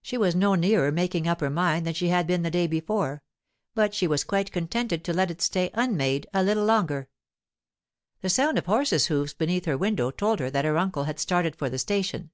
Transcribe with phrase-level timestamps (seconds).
[0.00, 3.22] She was no nearer making up her mind than she had been the day before,
[3.74, 7.10] but she was quite contented to let it stay unmade a little longer.
[8.22, 11.54] The sound of horses' hoofs beneath her window told her that her uncle had started
[11.56, 12.30] for the station.